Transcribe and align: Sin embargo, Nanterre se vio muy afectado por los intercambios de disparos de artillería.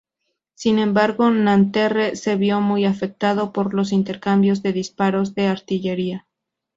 Sin 0.55 0.79
embargo, 0.79 1.29
Nanterre 1.29 2.15
se 2.15 2.35
vio 2.35 2.59
muy 2.59 2.85
afectado 2.85 3.53
por 3.53 3.75
los 3.75 3.91
intercambios 3.91 4.63
de 4.63 4.73
disparos 4.73 5.35
de 5.35 5.45
artillería. 5.45 6.25